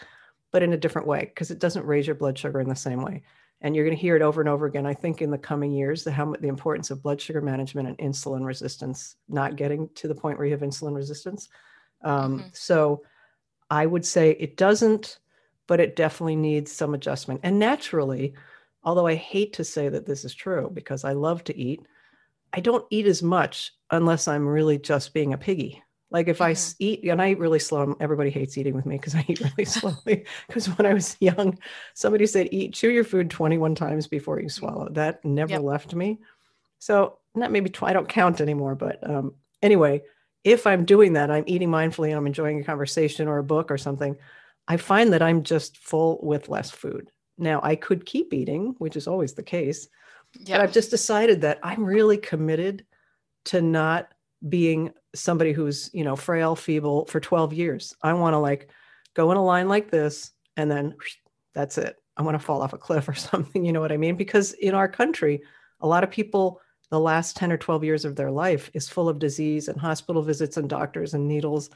[0.53, 3.03] but in a different way because it doesn't raise your blood sugar in the same
[3.03, 3.23] way.
[3.63, 4.87] And you're going to hear it over and over again.
[4.87, 7.99] I think in the coming years, the how the importance of blood sugar management and
[7.99, 11.49] insulin resistance, not getting to the point where you have insulin resistance.
[12.03, 12.49] Um, mm-hmm.
[12.53, 13.03] So,
[13.71, 15.19] I would say it doesn't,
[15.69, 17.41] but it definitely needs some adjustment.
[17.45, 18.35] And naturally,
[18.83, 21.81] although I hate to say that this is true because I love to eat,
[22.53, 25.83] I don't eat as much unless I'm really just being a piggy.
[26.11, 26.75] Like if mm-hmm.
[26.83, 29.41] I eat, and I eat really slow, everybody hates eating with me because I eat
[29.41, 30.25] really slowly.
[30.47, 31.59] Because when I was young,
[31.95, 34.89] somebody said, eat, chew your food 21 times before you swallow.
[34.91, 35.63] That never yep.
[35.63, 36.19] left me.
[36.79, 40.03] So not maybe, tw- I don't count anymore, but um, anyway,
[40.43, 43.71] if I'm doing that, I'm eating mindfully and I'm enjoying a conversation or a book
[43.71, 44.17] or something,
[44.67, 47.11] I find that I'm just full with less food.
[47.37, 49.89] Now I could keep eating, which is always the case,
[50.39, 50.47] Yep.
[50.49, 52.85] But I've just decided that I'm really committed
[53.47, 54.09] to not
[54.49, 57.95] being somebody who's, you know, frail, feeble for 12 years.
[58.03, 58.71] I want to like
[59.15, 60.95] go in a line like this and then
[61.55, 61.97] that's it.
[62.17, 64.17] I want to fall off a cliff or something, you know what I mean?
[64.17, 65.43] Because in our country,
[65.81, 69.09] a lot of people the last 10 or 12 years of their life is full
[69.09, 71.71] of disease and hospital visits and doctors and needles.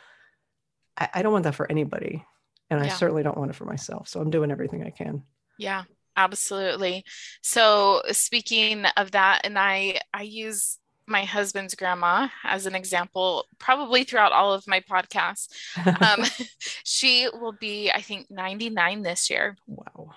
[0.99, 2.25] I, I don't want that for anybody.
[2.68, 2.87] And yeah.
[2.87, 4.09] I certainly don't want it for myself.
[4.09, 5.23] So I'm doing everything I can.
[5.57, 5.85] Yeah.
[6.16, 7.05] Absolutely.
[7.42, 14.05] So speaking of that, and I I use my husband's grandma as an example, probably
[14.05, 15.49] throughout all of my podcasts.
[15.77, 16.25] Um,
[16.85, 19.57] she will be, I think, 99 this year.
[19.67, 20.11] Wow.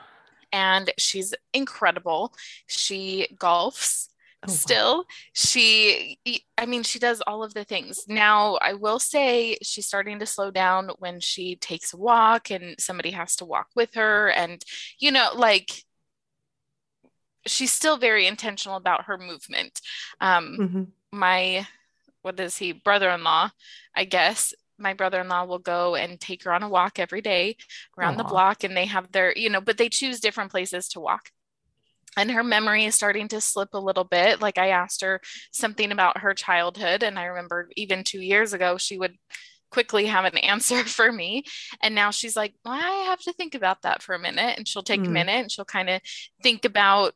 [0.51, 2.33] And she's incredible.
[2.67, 4.07] She golfs.
[4.47, 5.05] Oh, still wow.
[5.33, 6.19] she
[6.59, 10.27] i mean she does all of the things now i will say she's starting to
[10.27, 14.63] slow down when she takes a walk and somebody has to walk with her and
[14.99, 15.83] you know like
[17.47, 19.81] she's still very intentional about her movement.
[20.21, 20.83] Um, mm-hmm.
[21.11, 21.67] My,
[22.21, 23.49] what is he, brother in law,
[23.95, 27.57] I guess, my brother-in-law will go and take her on a walk every day
[27.97, 28.19] around Aww.
[28.19, 31.31] the block and they have their you know but they choose different places to walk
[32.15, 35.19] and her memory is starting to slip a little bit like i asked her
[35.51, 39.15] something about her childhood and i remember even 2 years ago she would
[39.69, 41.43] quickly have an answer for me
[41.81, 44.67] and now she's like well, i have to think about that for a minute and
[44.67, 45.07] she'll take mm.
[45.07, 46.01] a minute and she'll kind of
[46.43, 47.13] think about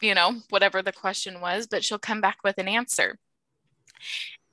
[0.00, 3.18] you know, whatever the question was, but she'll come back with an answer.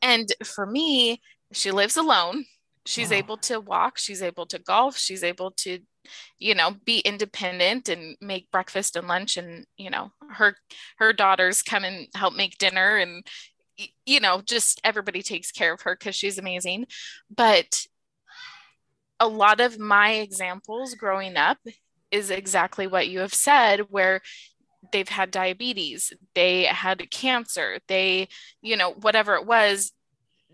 [0.02, 2.46] And for me, she lives alone.
[2.86, 3.18] She's wow.
[3.18, 5.80] able to walk, she's able to golf, she's able to
[6.38, 10.56] you know be independent and make breakfast and lunch and you know her
[10.98, 13.26] her daughters come and help make dinner and
[14.06, 16.86] you know just everybody takes care of her cuz she's amazing
[17.36, 17.88] but
[19.20, 21.58] a lot of my examples growing up
[22.12, 24.22] is exactly what you have said where
[24.96, 28.30] they've had diabetes, they had cancer, they,
[28.62, 29.92] you know, whatever it was,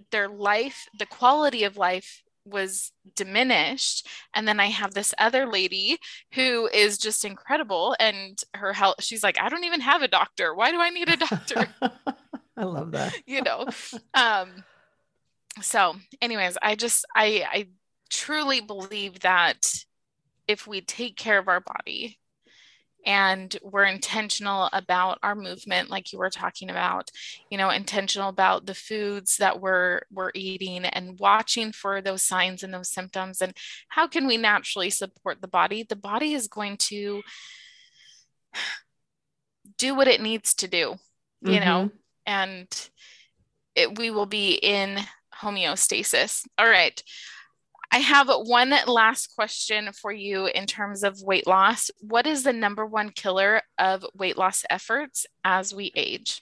[0.10, 4.08] their life, the quality of life was diminished.
[4.34, 6.00] And then i have this other lady
[6.34, 10.56] who is just incredible and her health she's like i don't even have a doctor.
[10.56, 11.68] Why do i need a doctor?
[12.58, 13.16] I love that.
[13.28, 13.68] You know
[14.16, 14.64] um
[15.62, 17.68] so anyways i just i i
[18.10, 19.72] truly believe that
[20.48, 22.18] if we take care of our body
[23.06, 27.10] and we're intentional about our movement like you were talking about
[27.50, 32.64] you know intentional about the foods that we're we're eating and watching for those signs
[32.64, 33.42] and those symptoms.
[33.42, 33.54] And
[33.90, 35.84] how can we naturally support the body?
[35.88, 37.22] The body is going to
[39.78, 40.96] do what it needs to do
[41.42, 41.66] you mm-hmm.
[41.66, 41.90] know
[42.26, 42.90] and
[43.76, 45.00] it, we will be in
[45.42, 46.46] homeostasis.
[46.58, 47.02] All right
[47.92, 51.92] I have one last question for you in terms of weight loss.
[52.00, 56.42] What is the number one killer of weight loss efforts as we age?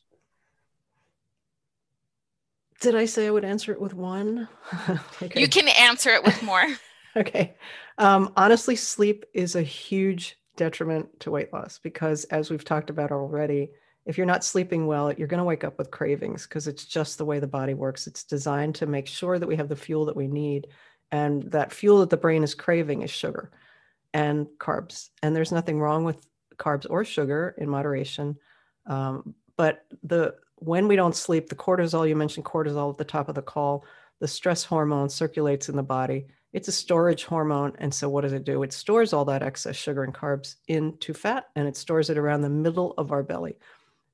[2.82, 4.48] Did I say I would answer it with one?
[5.22, 5.42] okay.
[5.42, 6.64] You can answer it with more.
[7.18, 7.56] okay.
[7.98, 13.12] Um, honestly, sleep is a huge detriment to weight loss because, as we've talked about
[13.12, 13.72] already,
[14.06, 17.18] if you're not sleeping well, you're going to wake up with cravings because it's just
[17.18, 18.08] the way the body works.
[18.08, 20.68] It's designed to make sure that we have the fuel that we need
[21.12, 23.52] and that fuel that the brain is craving is sugar
[24.14, 25.10] and carbs.
[25.22, 26.26] And there's nothing wrong with
[26.58, 28.38] carbs or sugar in moderation.
[28.86, 33.30] Um, but the when we don't sleep, the cortisol, you mentioned cortisol at the top
[33.30, 33.86] of the call,
[34.20, 36.28] the stress hormone circulates in the body.
[36.52, 37.74] It's a storage hormone.
[37.80, 38.64] And so what does it do?
[38.64, 42.42] It stores all that excess sugar and carbs into fat and it stores it around
[42.42, 43.56] the middle of our belly.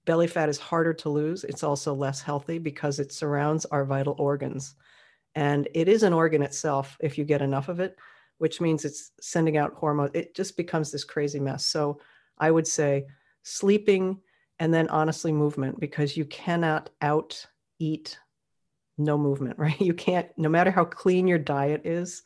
[0.05, 1.43] Belly fat is harder to lose.
[1.43, 4.75] It's also less healthy because it surrounds our vital organs.
[5.35, 7.97] And it is an organ itself if you get enough of it.
[8.37, 10.11] which means it's sending out hormones.
[10.13, 11.65] It just becomes this crazy mess.
[11.65, 11.99] So
[12.37, 13.05] I would say
[13.43, 14.19] sleeping
[14.59, 17.45] and then honestly movement because you cannot out
[17.79, 18.17] eat
[18.97, 19.79] no movement, right?
[19.79, 22.23] You can't, no matter how clean your diet is,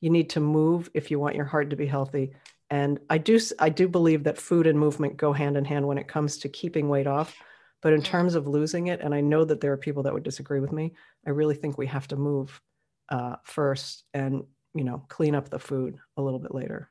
[0.00, 2.32] you need to move if you want your heart to be healthy.
[2.70, 5.98] And I do, I do believe that food and movement go hand in hand when
[5.98, 7.36] it comes to keeping weight off.
[7.82, 8.04] But in mm.
[8.04, 10.72] terms of losing it, and I know that there are people that would disagree with
[10.72, 10.94] me,
[11.26, 12.60] I really think we have to move
[13.08, 16.88] uh, first and you know clean up the food a little bit later.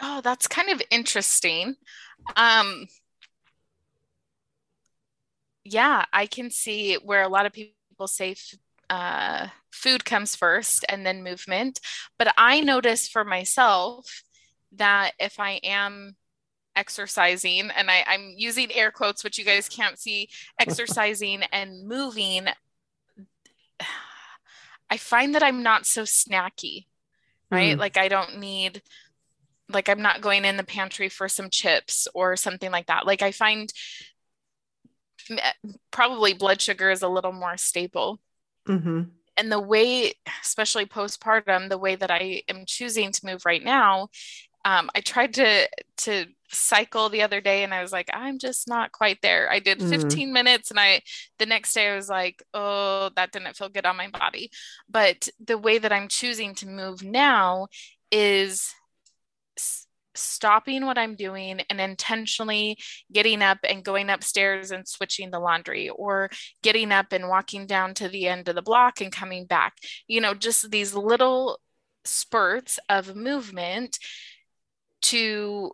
[0.00, 1.74] Oh, that's kind of interesting.
[2.34, 2.86] Um,
[5.64, 8.34] yeah, I can see where a lot of people say
[8.90, 11.80] uh, food comes first and then movement.
[12.18, 14.22] But I notice for myself
[14.72, 16.16] that if I am
[16.76, 22.46] exercising, and I, I'm using air quotes, which you guys can't see, exercising and moving,
[24.90, 26.86] I find that I'm not so snacky,
[27.50, 27.76] right?
[27.76, 27.80] Mm.
[27.80, 28.82] Like I don't need
[29.72, 33.06] like I'm not going in the pantry for some chips or something like that.
[33.06, 33.72] Like I find
[35.90, 38.20] probably blood sugar is a little more stable.
[38.68, 39.02] Mm-hmm.
[39.36, 40.12] And the way,
[40.42, 44.08] especially postpartum, the way that I am choosing to move right now,
[44.64, 45.68] um, I tried to
[45.98, 49.50] to cycle the other day, and I was like, I'm just not quite there.
[49.50, 49.88] I did mm.
[49.88, 50.32] 15 mm.
[50.32, 51.00] minutes, and I
[51.38, 54.50] the next day I was like, oh, that didn't feel good on my body.
[54.88, 57.68] But the way that I'm choosing to move now
[58.10, 58.74] is
[60.14, 62.78] stopping what I'm doing and intentionally
[63.12, 66.30] getting up and going upstairs and switching the laundry or
[66.62, 69.74] getting up and walking down to the end of the block and coming back.
[70.06, 71.58] You know, just these little
[72.04, 73.98] spurts of movement
[75.02, 75.72] to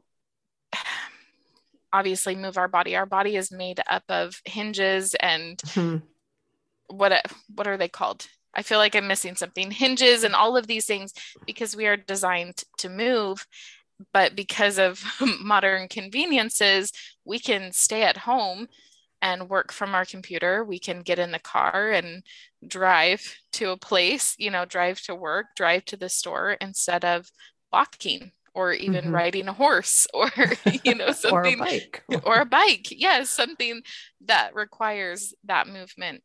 [1.93, 2.97] obviously move our body.
[2.97, 5.99] Our body is made up of hinges and mm-hmm.
[6.89, 7.24] what
[7.55, 8.26] what are they called?
[8.55, 9.70] I feel like I'm missing something.
[9.70, 11.12] Hinges and all of these things
[11.47, 13.47] because we are designed to move
[14.12, 15.03] but because of
[15.41, 16.93] modern conveniences,
[17.24, 18.68] we can stay at home
[19.20, 20.64] and work from our computer.
[20.64, 22.22] We can get in the car and
[22.66, 27.30] drive to a place, you know, drive to work, drive to the store instead of
[27.72, 29.14] walking or even mm-hmm.
[29.14, 30.30] riding a horse or
[30.84, 33.82] you know something or a bike or a bike yes something
[34.26, 36.22] that requires that movement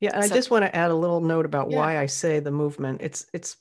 [0.00, 1.76] yeah and so, i just want to add a little note about yeah.
[1.76, 3.56] why i say the movement it's it's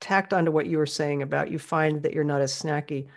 [0.00, 3.08] tacked onto what you were saying about you find that you're not as snacky.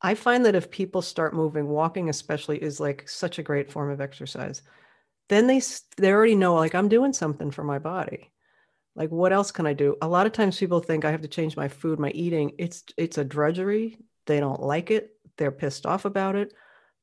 [0.00, 3.90] I find that if people start moving, walking especially is like such a great form
[3.90, 4.62] of exercise.
[5.28, 5.62] Then they
[5.96, 8.30] they already know like I'm doing something for my body.
[8.96, 9.96] Like what else can I do?
[10.02, 12.52] A lot of times people think I have to change my food, my eating.
[12.58, 13.98] It's it's a drudgery.
[14.26, 15.16] They don't like it.
[15.36, 16.52] They're pissed off about it.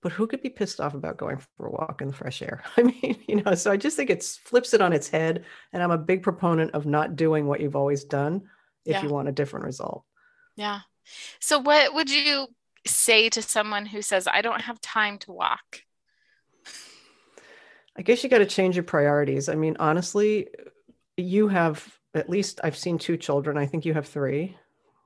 [0.02, 2.64] But who could be pissed off about going for a walk in the fresh air?
[2.78, 5.46] I mean, you know, so I just think it flips it on its head.
[5.74, 8.44] And I'm a big proponent of not doing what you've always done
[8.86, 9.04] if yeah.
[9.04, 10.04] you want a different result.
[10.56, 10.80] Yeah.
[11.39, 12.48] So, what would you
[12.86, 15.84] say to someone who says, I don't have time to walk?
[17.96, 19.50] I guess you got to change your priorities.
[19.50, 20.48] I mean, honestly,
[21.22, 23.57] you have at least I've seen two children.
[23.57, 24.57] I think you have three.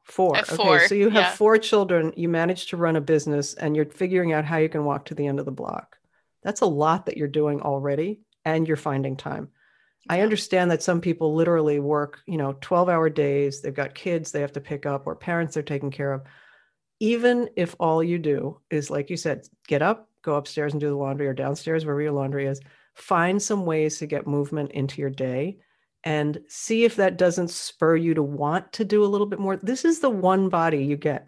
[0.03, 0.35] Four.
[0.43, 0.77] four.
[0.77, 1.31] Okay, so you have yeah.
[1.31, 2.13] four children.
[2.15, 5.15] You manage to run a business and you're figuring out how you can walk to
[5.15, 5.97] the end of the block.
[6.43, 9.49] That's a lot that you're doing already, and you're finding time.
[10.07, 13.61] I understand that some people literally work, you know, 12 hour days.
[13.61, 16.21] They've got kids they have to pick up or parents they're taking care of.
[16.99, 20.89] Even if all you do is, like you said, get up, go upstairs and do
[20.89, 22.61] the laundry or downstairs, wherever your laundry is,
[22.93, 25.57] find some ways to get movement into your day
[26.05, 29.57] and see if that doesn't spur you to want to do a little bit more.
[29.57, 31.27] This is the one body you get.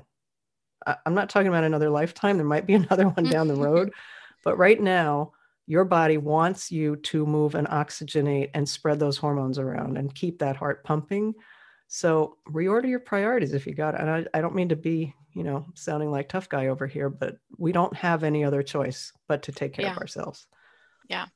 [1.06, 2.38] I'm not talking about another lifetime.
[2.38, 3.92] There might be another one down the road.
[4.44, 5.34] But right now,
[5.66, 10.40] your body wants you to move and oxygenate and spread those hormones around and keep
[10.40, 11.34] that heart pumping.
[11.88, 14.02] So reorder your priorities if you got it.
[14.02, 17.10] And I, I don't mean to be, you know, sounding like tough guy over here,
[17.10, 19.92] but we don't have any other choice but to take care yeah.
[19.92, 20.48] of ourselves.
[21.10, 21.28] Yeah,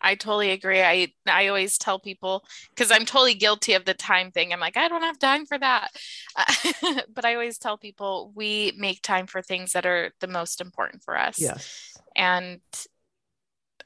[0.00, 0.82] I totally agree.
[0.82, 4.52] I I always tell people because I'm totally guilty of the time thing.
[4.52, 5.90] I'm like, I don't have time for that.
[6.36, 10.60] Uh, but I always tell people we make time for things that are the most
[10.60, 11.40] important for us.
[11.40, 11.98] Yes.
[12.14, 12.60] And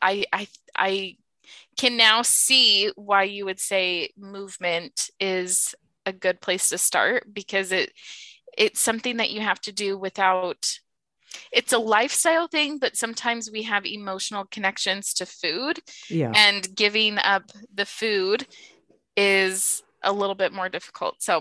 [0.03, 1.17] I I I
[1.77, 5.75] can now see why you would say movement is
[6.07, 7.93] a good place to start because it
[8.57, 10.79] it's something that you have to do without
[11.53, 16.33] it's a lifestyle thing but sometimes we have emotional connections to food yeah.
[16.35, 18.47] and giving up the food
[19.17, 21.41] is a little bit more difficult so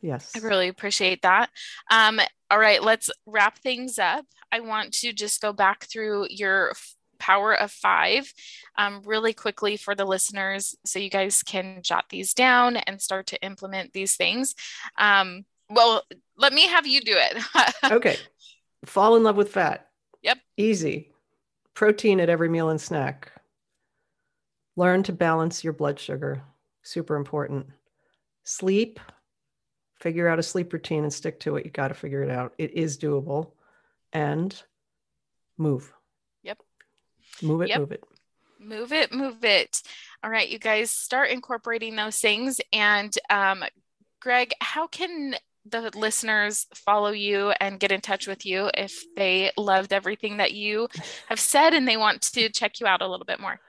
[0.00, 1.50] yes i really appreciate that
[1.90, 2.20] um
[2.50, 6.72] all right let's wrap things up i want to just go back through your
[7.18, 8.32] power of five
[8.76, 13.26] um, really quickly for the listeners so you guys can jot these down and start
[13.26, 14.54] to implement these things.
[14.96, 16.02] Um, well,
[16.36, 17.42] let me have you do it.
[17.92, 18.16] okay.
[18.84, 19.88] Fall in love with fat.
[20.22, 20.38] Yep.
[20.56, 21.12] Easy.
[21.74, 23.32] Protein at every meal and snack.
[24.76, 26.42] Learn to balance your blood sugar.
[26.82, 27.66] Super important.
[28.44, 29.00] Sleep.
[30.00, 31.64] Figure out a sleep routine and stick to it.
[31.64, 32.54] You got to figure it out.
[32.58, 33.50] It is doable.
[34.12, 34.60] And
[35.56, 35.92] move.
[36.44, 36.58] Yep.
[37.42, 37.78] Move it, Yep.
[37.80, 38.04] move it.
[38.60, 39.82] move it move it
[40.24, 43.62] all right you guys start incorporating those things and um,
[44.20, 45.34] greg how can
[45.70, 50.52] the listeners follow you and get in touch with you if they loved everything that
[50.52, 50.88] you
[51.28, 53.60] have said and they want to check you out a little bit more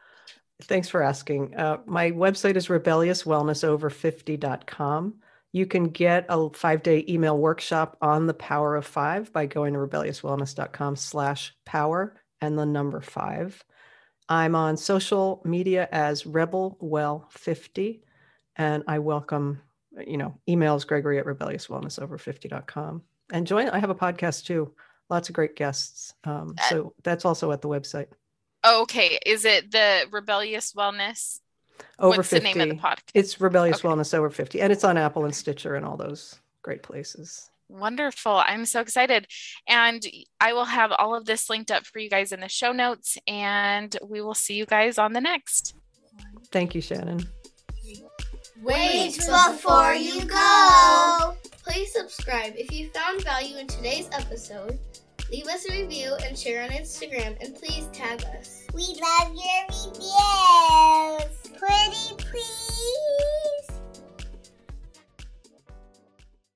[0.63, 1.55] Thanks for asking.
[1.55, 5.13] Uh, my website is rebelliouswellnessover50.com.
[5.51, 9.71] You can get a five day email workshop on the power of five by going
[9.73, 13.63] to rebelliouswellness.com slash power and the number five.
[14.27, 18.03] I'm on social media as Rebel Well 50,
[18.57, 19.61] and I welcome,
[20.07, 23.01] you know, emails gregory at rebelliouswellnessover50.com.
[23.31, 24.73] And join, I have a podcast too.
[25.09, 26.13] Lots of great guests.
[26.23, 28.07] Um, Uh, so that's also at the website.
[28.65, 31.39] okay is it the rebellious wellness
[31.97, 32.39] Over what's 50.
[32.39, 33.87] the name of the podcast It's Rebellious Okay.
[33.87, 37.49] Wellness Over 50, and it's on Apple and Stitcher and all those great places.
[37.69, 38.35] Wonderful.
[38.35, 39.27] I'm so excited.
[39.67, 40.03] And
[40.41, 43.17] I will have all of this linked up for you guys in the show notes,
[43.27, 45.75] and we will see you guys on the next.
[46.51, 47.29] Thank you, Shannon.
[48.61, 51.33] Wait before you go!
[51.63, 54.77] Please subscribe if you found value in today's episode.
[55.31, 58.65] Leave us a review and share on Instagram, and please tag us.
[58.73, 61.37] We love your reviews!
[61.57, 63.58] Pretty please!